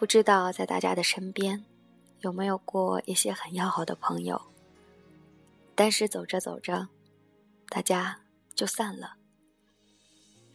[0.00, 1.62] 不知道在大家的身边，
[2.20, 4.40] 有没有过一些很要好的朋友，
[5.74, 6.88] 但是走着走着，
[7.68, 8.18] 大家
[8.54, 9.18] 就散了。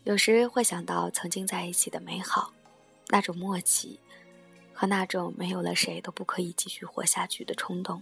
[0.03, 2.55] 有时会想到曾经在一起的美好，
[3.09, 3.99] 那种默契，
[4.73, 8.01] 和那种没有了谁都不可以继续活下去的冲动。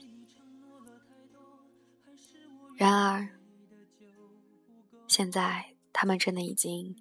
[2.78, 3.28] 然而，
[5.10, 6.96] 现在他们真的已经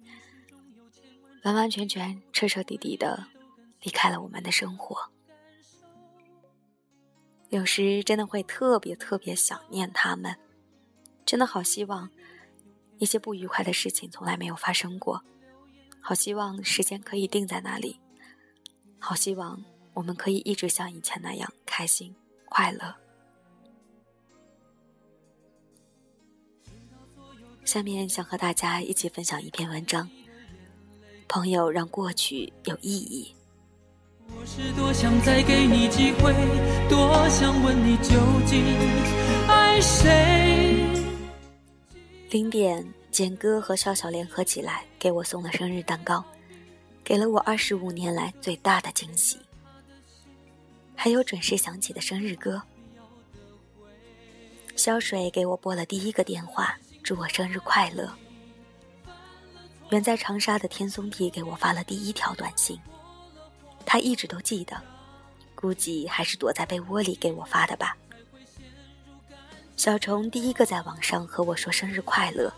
[1.43, 3.27] 完完全全、彻彻底底的。
[3.83, 4.97] 离开了我们的生活，
[7.49, 10.35] 有时真的会特别特别想念他们，
[11.25, 12.09] 真的好希望
[12.97, 15.21] 一些不愉快的事情从来没有发生过，
[16.01, 17.99] 好希望时间可以定在那里，
[18.99, 19.61] 好希望
[19.93, 22.15] 我们可以一直像以前那样开心
[22.45, 22.95] 快乐。
[27.65, 30.09] 下面想和大家一起分享一篇文章，
[31.27, 33.35] 朋友让过去有意义。
[34.29, 36.33] 我是多想再给你机会，
[36.89, 38.13] 多想问你究
[38.45, 38.63] 竟
[39.47, 40.85] 爱谁。
[42.29, 46.23] 零点，简哥和笑笑联合起来给我送了生日蛋糕，
[47.03, 49.37] 给了我二十五年来最大的惊喜。
[50.95, 52.61] 还有准时响起的生日歌。
[54.75, 58.11] 肖水给我拨了第一个电话，祝我生日快乐。
[59.91, 62.79] 远在长沙的天松弟给我发了第一条短信。
[63.85, 64.75] 他一直都记得，
[65.55, 67.95] 估计还是躲在被窝里给我发的吧。
[69.75, 72.53] 小虫第一个在网上和我说生日快乐，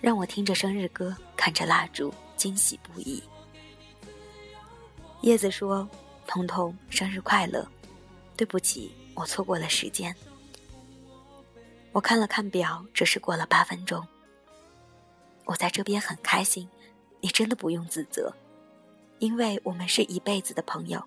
[0.00, 3.22] 让我听着生日歌，看着蜡烛，惊喜不已。
[5.20, 5.88] 叶子说
[6.26, 7.66] ：“彤彤，生日快乐！
[8.36, 10.14] 对不起，我错过了时间。”
[11.92, 14.06] 我看了看表，这是过了八分钟。
[15.44, 16.68] 我在这边很开心，
[17.20, 18.34] 你真的不用自责。
[19.22, 21.00] 因为我们是一辈子的朋友，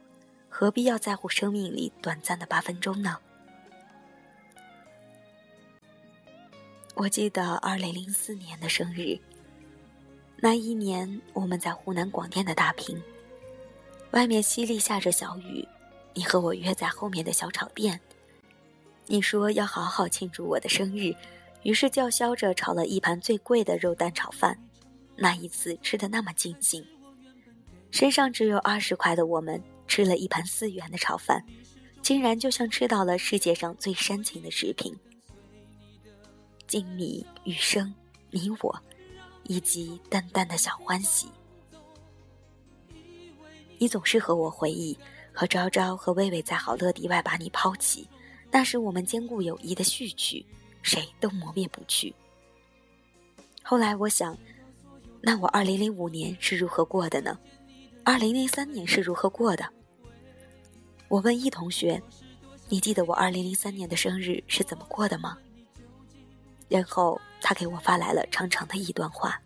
[0.48, 3.18] 何必要在乎生命里短暂的八分钟呢？
[6.94, 9.20] 我记得二零零四年的生日，
[10.38, 12.98] 那一年我们在湖南广电的大屏，
[14.12, 15.68] 外面淅沥下着小雨，
[16.14, 18.00] 你和我约在后面的小炒店，
[19.08, 21.14] 你说要好好庆祝我的生日，
[21.64, 24.58] 于是叫嚣着炒了一盘最贵的肉蛋炒饭，
[25.18, 26.82] 那一次吃的那么尽兴。
[27.96, 31.42] 身上只有二十块的我们，吃了一盘四元的炒饭，
[32.02, 34.94] 竟然就像吃到了世界上最煽情的食品。
[36.68, 37.96] 静谧余生，
[38.32, 38.78] 你我，
[39.44, 41.30] 以及淡淡的小欢喜。
[43.78, 45.00] 你总是和我回忆，
[45.32, 48.06] 和昭昭和薇薇在好乐迪外把你抛弃，
[48.52, 50.46] 那是我们坚固友谊的序曲，
[50.82, 52.14] 谁都磨灭不去。
[53.64, 54.38] 后来我想，
[55.22, 57.40] 那我二零零五年是如何过的呢？
[58.08, 59.66] 二零零三年是如何过的？
[61.08, 62.00] 我问易同学
[62.70, 65.36] ：“你记得我二零零三年的生日是怎么过的吗？”
[66.70, 69.42] 然后他给我发来了长长的一段话。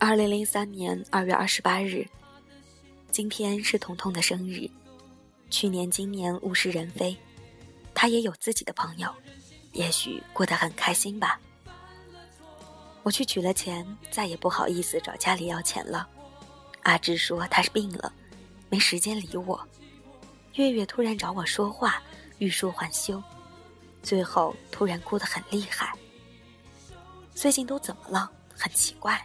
[0.00, 2.04] 二零零三年二月二十八日，
[3.12, 4.68] 今天是彤彤的生日。
[5.50, 7.16] 去年、今年物是人非，
[7.94, 9.08] 他也有自己的朋友，
[9.72, 11.40] 也许过得很开心吧。
[13.08, 16.06] 我去取了钱，再也不好意思找家里要钱了。
[16.82, 18.12] 阿芝说他是病了，
[18.68, 19.58] 没时间理我。
[20.56, 22.02] 月月突然找我说话，
[22.36, 23.22] 欲说还休，
[24.02, 25.90] 最后突然哭得很厉害。
[27.34, 28.30] 最近都怎么了？
[28.54, 29.18] 很奇怪。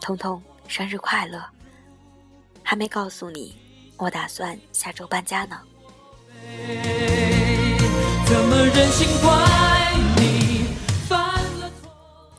[0.00, 1.44] 彤彤，生日快乐！
[2.62, 3.54] 还没告诉你，
[3.98, 5.60] 我打算下周搬家呢。
[8.24, 9.77] 怎么忍心怪？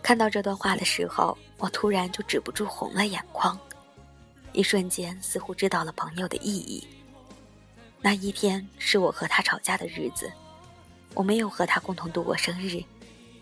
[0.10, 3.56] 看到这段话的时候，我突然就止不住红了眼眶，
[4.54, 6.84] 一瞬间似乎知道了朋友的意义。
[8.02, 10.34] 那一天是我和他吵架的日子，
[11.14, 12.84] 我没有和他共同度过生日，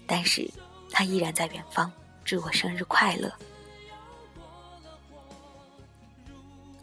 [0.06, 0.46] 但是
[0.92, 1.90] 他依然在远方
[2.26, 3.32] 祝我生日快乐。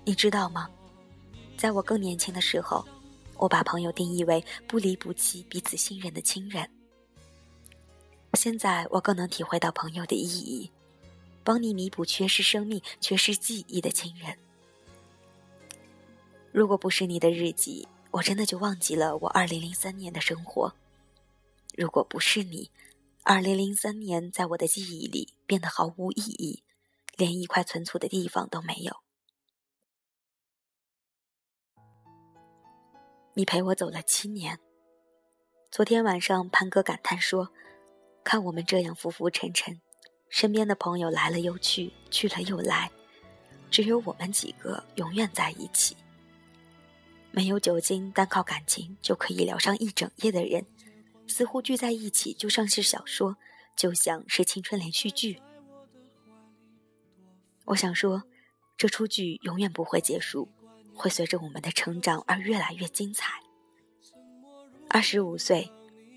[0.02, 0.66] 你知道吗？
[1.58, 2.82] 在我更年轻的时候，
[3.36, 6.66] 我把朋友定义为不离不弃、彼此信任的亲人。
[8.34, 10.70] 现在我更能体会到朋友的意义，
[11.42, 14.36] 帮你弥补缺失生命、缺失记忆的亲人。
[16.52, 20.74] 如果不是你的日记，我真的就忘记了我二零零三年的生活。
[21.76, 22.70] 如果不是你，
[23.24, 26.62] 二零零三年在我的记忆里变得毫无意义，
[27.16, 28.96] 连一块存储的地方都没有。
[33.34, 34.58] 你陪我走了七年。
[35.70, 37.52] 昨天晚上，潘哥感叹说。
[38.24, 39.78] 看我们这样浮浮沉沉，
[40.30, 42.90] 身边的朋友来了又去，去了又来，
[43.70, 45.94] 只有我们几个永远在一起。
[47.30, 50.64] 没有酒精，单靠感情就可以聊上一整夜的人，
[51.26, 53.36] 似乎聚在一起就像是小说，
[53.76, 55.42] 就像是青春连续剧。
[57.66, 58.22] 我想说，
[58.76, 60.48] 这出剧永远不会结束，
[60.94, 63.32] 会随着我们的成长而越来越精彩。
[64.88, 65.70] 二十五岁，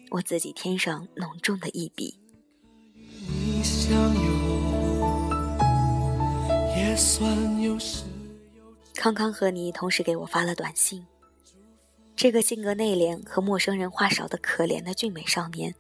[0.09, 2.17] 我自己添上浓重的一笔。
[8.95, 11.05] 康康和你同时给我发了短信。
[12.15, 15.73] 这个性格内敛和陌生人话少的可怜的俊美少年，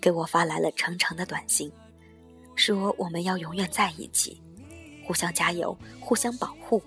[0.00, 1.70] 给我发来了长长的短信，
[2.54, 4.40] 说我们要永远在一起，
[5.04, 6.80] 互相加油，互相保护。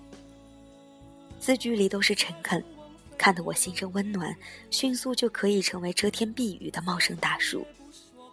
[1.38, 2.64] 字句里都是诚恳，
[3.16, 4.36] 看得我心生温暖，
[4.70, 7.66] 迅速就可以成为遮天蔽雨的茂盛大树。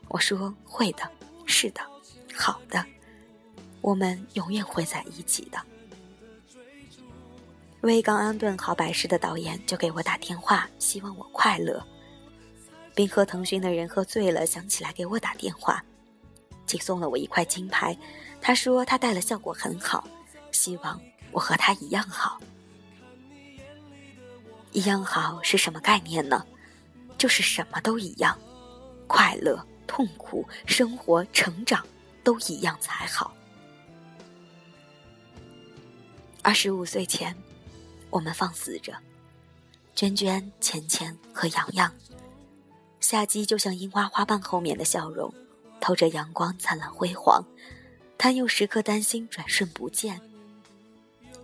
[0.08, 1.10] 我说会的，
[1.46, 1.82] 是的。
[2.34, 2.84] 好的，
[3.82, 5.60] 我们永远会在一起的。
[7.82, 11.84] 为刚安顿好白事的导演就给我打电话，希望我快乐。
[12.94, 15.84] 并和腾讯的人喝醉了，想起来给我打电话，
[16.66, 17.98] 竟送了我一块金牌。
[18.42, 20.08] 他说他戴了效果很好，
[20.52, 21.00] 希望
[21.32, 22.40] 我和他一样好。
[24.72, 26.46] 一样好是什么概念呢？
[27.18, 28.38] 就是什么都一样，
[29.08, 31.86] 快乐、痛苦、生活、成长。
[32.24, 33.34] 都一样才好。
[36.44, 37.36] 二十五岁前，
[38.12, 38.94] 我们放肆着，
[39.96, 41.92] 娟娟、浅浅和洋洋，
[43.00, 45.34] 夏季就像樱花花瓣后面的笑容，
[45.80, 47.44] 透着阳光灿烂辉煌，
[48.18, 50.22] 但又时刻担心转瞬不见。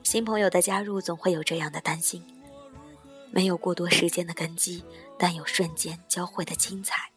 [0.03, 2.24] 新朋友的加入总会有这样的担心，
[3.31, 4.83] 没有过多时间的根基，
[5.18, 7.12] 但有瞬间交汇的精彩。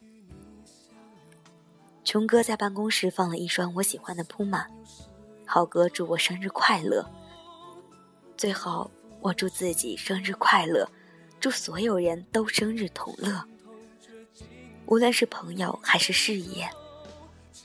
[2.03, 4.65] 琼哥在办公室放了一双我喜欢的铺马，
[5.45, 7.09] 浩哥祝我生日快乐。
[8.35, 8.89] 最后，
[9.21, 10.89] 我祝自己生日快乐，
[11.39, 13.43] 祝所有人都生日同乐。
[14.87, 16.69] 无论是朋友还是事业，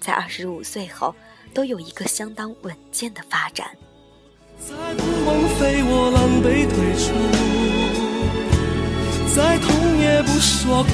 [0.01, 1.15] 在二十五岁后
[1.53, 3.77] 都有一个相当稳健的发展。
[9.37, 10.91] 再痛也不说苦。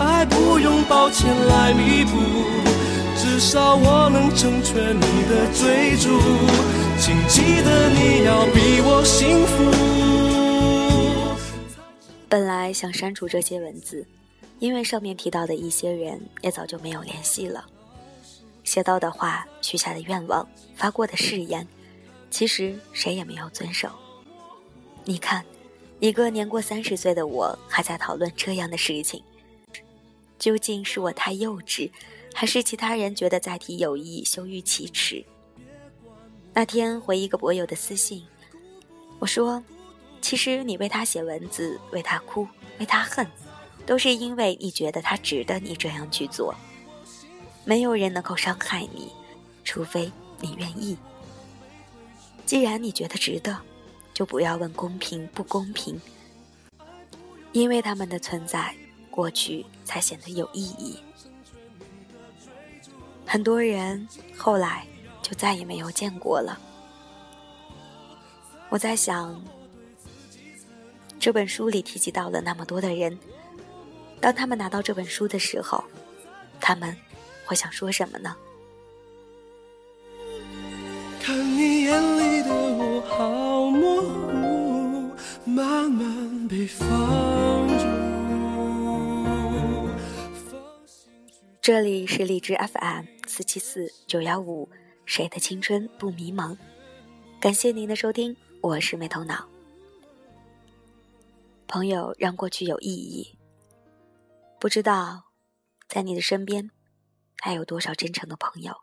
[0.00, 2.18] 爱不用抱歉来弥补，
[3.16, 6.18] 至少我能成全你的追逐。
[6.98, 9.70] 请记得你要比我幸福。
[12.28, 14.04] 本来想删除这些文字，
[14.58, 17.64] 因为上面提到的一些人也早就没有联系了。
[18.64, 20.44] 写到的话、许下的愿望、
[20.74, 21.64] 发过的誓言，
[22.28, 23.88] 其实谁也没有遵守。
[25.04, 25.44] 你看，
[26.02, 29.22] 一个年过三十岁的我，还在讨论这样的事情。
[30.36, 31.88] 究竟是我太幼稚，
[32.34, 35.24] 还是其他人觉得再提友谊羞于启齿？
[36.52, 38.26] 那天回一个博友的私信，
[39.20, 39.62] 我说
[40.20, 42.48] ：“其实你为他写文字，为他哭，
[42.80, 43.24] 为他恨，
[43.86, 46.52] 都是因为你觉得他值得你这样去做。
[47.64, 49.12] 没有人能够伤害你，
[49.62, 50.10] 除非
[50.40, 50.98] 你愿意。
[52.44, 53.56] 既然你觉得值得，
[54.12, 56.00] 就不要问公平不公平，
[57.52, 58.74] 因为他们的存在。”
[59.12, 60.98] 过去才显得有意义。
[63.26, 64.86] 很多人后来
[65.20, 66.58] 就再也没有见过了。
[68.70, 69.38] 我在想，
[71.20, 73.18] 这本书里提及到了那么多的人，
[74.18, 75.84] 当他们拿到这本书的时候，
[76.58, 76.96] 他们
[77.44, 78.34] 会想说什么呢？
[81.20, 85.10] 看你眼里的我好模糊，
[85.44, 86.88] 慢慢被放。
[91.60, 94.68] 这里是荔枝 FM 四七四九幺五，
[95.06, 96.56] 谁的青春不迷茫？
[97.40, 99.48] 感谢您的收听，我是没头脑。
[101.68, 103.38] 朋友让过去有意义，
[104.58, 105.22] 不知道
[105.88, 106.70] 在你的身边
[107.40, 108.74] 还有多少真诚的朋友。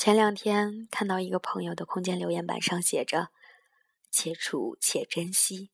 [0.00, 3.28] 前两天看到一个朋友的空间留言板上写着
[4.10, 5.70] “且处且珍惜”，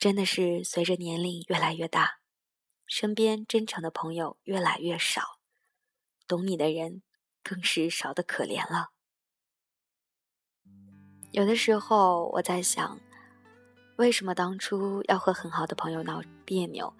[0.00, 2.20] 真的是随着年龄越来越大。
[2.86, 5.38] 身边真诚的朋友越来越少，
[6.26, 7.02] 懂你的人
[7.42, 8.88] 更是少得可怜了。
[11.30, 12.98] 有的时候我在想，
[13.96, 16.96] 为什么当初要和很好的朋友闹别扭，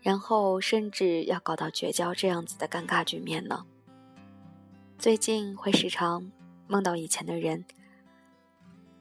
[0.00, 3.66] 然后甚至要搞到绝交这样子的尴尬局面呢？
[4.98, 6.30] 最近会时常
[6.66, 7.64] 梦到以前的人，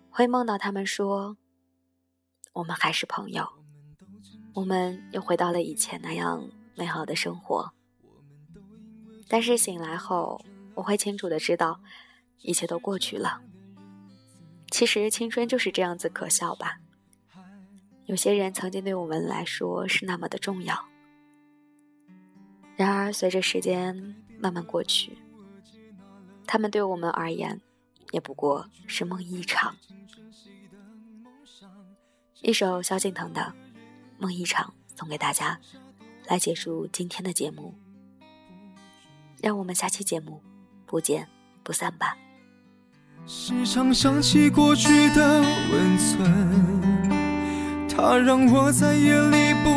[0.09, 1.37] 会梦到他们说，
[2.51, 3.47] 我们还是朋友。
[4.53, 7.71] 我们又回到了以前那样美好的生活，
[9.27, 10.43] 但是醒来后，
[10.75, 11.79] 我会清楚的知道，
[12.41, 13.41] 一切都过去了。
[14.69, 16.79] 其实青春就是这样子可笑吧。
[18.05, 20.85] 有些人曾经对我们来说是那么的重要，
[22.75, 25.17] 然而随着时间慢慢过去，
[26.45, 27.59] 他们对我们而言，
[28.11, 29.75] 也不过是梦一场。
[32.41, 33.41] 一首萧敬腾的
[34.17, 35.59] 《梦一场》送给大家，
[36.27, 37.73] 来结束今天的节目。
[39.41, 40.41] 让我们下期节目
[40.85, 41.27] 不见
[41.63, 42.17] 不散吧。
[43.25, 49.69] 时常想起过去的温存，它让我在夜里不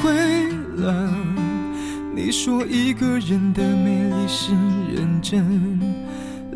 [0.00, 1.34] 会冷。
[2.14, 4.54] 你说一个人的美丽是
[4.94, 5.73] 认真，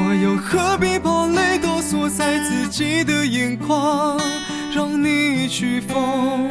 [0.00, 4.18] 我又何必把泪都锁在自己的眼眶，
[4.72, 6.48] 让你去疯。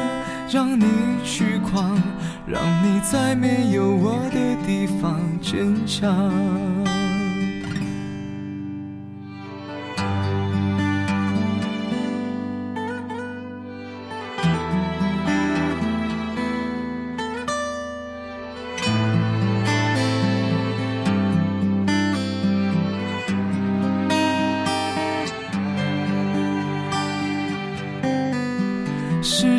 [0.50, 0.86] 让你
[1.26, 2.02] 去狂，
[2.46, 6.87] 让你在没有我的地方坚强。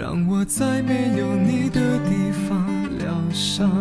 [0.00, 2.66] 让我在没有你的地方
[2.96, 3.79] 疗伤。